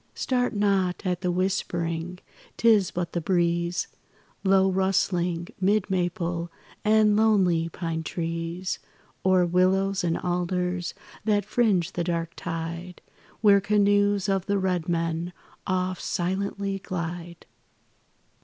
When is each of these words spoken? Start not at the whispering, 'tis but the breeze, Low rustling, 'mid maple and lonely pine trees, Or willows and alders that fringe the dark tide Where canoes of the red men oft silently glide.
Start 0.15 0.55
not 0.55 1.05
at 1.05 1.21
the 1.21 1.29
whispering, 1.31 2.17
'tis 2.57 2.89
but 2.89 3.13
the 3.13 3.21
breeze, 3.21 3.87
Low 4.43 4.67
rustling, 4.71 5.49
'mid 5.59 5.91
maple 5.91 6.51
and 6.83 7.15
lonely 7.15 7.69
pine 7.69 8.01
trees, 8.01 8.79
Or 9.23 9.45
willows 9.45 10.03
and 10.03 10.17
alders 10.17 10.95
that 11.25 11.45
fringe 11.45 11.91
the 11.91 12.03
dark 12.03 12.31
tide 12.35 13.03
Where 13.41 13.61
canoes 13.61 14.27
of 14.27 14.47
the 14.47 14.57
red 14.57 14.89
men 14.89 15.33
oft 15.67 16.01
silently 16.01 16.79
glide. 16.79 17.45